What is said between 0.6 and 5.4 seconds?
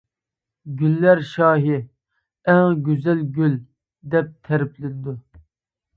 «گۈللەر شاھى»، «ئەڭ گۈزەل گۈل» دەپ تەرىپلىنىدۇ.